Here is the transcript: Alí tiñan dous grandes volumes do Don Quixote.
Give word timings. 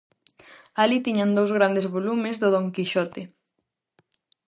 Alí 0.81 0.97
tiñan 1.07 1.35
dous 1.37 1.51
grandes 1.57 1.85
volumes 1.95 2.35
do 2.41 2.47
Don 2.55 2.65
Quixote. 2.75 3.21